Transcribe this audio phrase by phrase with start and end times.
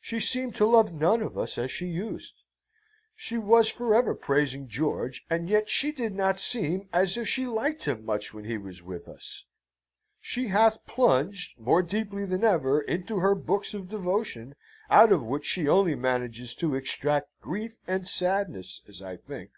[0.00, 2.34] She seemed to love none of us as she used.
[3.16, 7.48] She was for ever praising George, and yet she did not seem as if she
[7.48, 9.42] liked him much when he was with us.
[10.20, 14.54] She hath plunged, more deeply than ever, into her books of devotion,
[14.88, 19.50] out of which she only manages to extract grief and sadness, as I think.